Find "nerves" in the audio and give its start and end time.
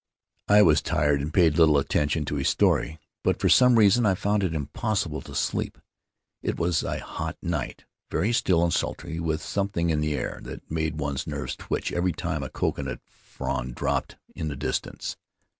11.27-11.55